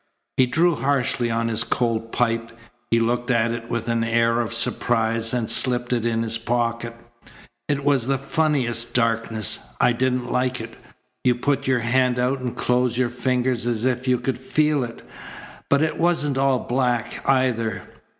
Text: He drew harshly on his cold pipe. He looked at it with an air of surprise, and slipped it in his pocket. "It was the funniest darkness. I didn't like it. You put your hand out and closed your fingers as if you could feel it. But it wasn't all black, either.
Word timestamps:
He 0.37 0.47
drew 0.47 0.73
harshly 0.77 1.29
on 1.29 1.47
his 1.47 1.63
cold 1.63 2.11
pipe. 2.11 2.51
He 2.89 2.99
looked 2.99 3.29
at 3.29 3.51
it 3.51 3.69
with 3.69 3.87
an 3.87 4.03
air 4.03 4.39
of 4.41 4.51
surprise, 4.51 5.31
and 5.31 5.47
slipped 5.47 5.93
it 5.93 6.07
in 6.07 6.23
his 6.23 6.39
pocket. 6.39 6.95
"It 7.67 7.83
was 7.83 8.07
the 8.07 8.17
funniest 8.17 8.95
darkness. 8.95 9.59
I 9.79 9.91
didn't 9.91 10.31
like 10.31 10.59
it. 10.59 10.75
You 11.23 11.35
put 11.35 11.67
your 11.67 11.81
hand 11.81 12.17
out 12.17 12.39
and 12.39 12.55
closed 12.55 12.97
your 12.97 13.09
fingers 13.09 13.67
as 13.67 13.85
if 13.85 14.07
you 14.07 14.17
could 14.17 14.39
feel 14.39 14.83
it. 14.83 15.03
But 15.69 15.83
it 15.83 15.99
wasn't 15.99 16.39
all 16.39 16.57
black, 16.57 17.23
either. 17.29 17.83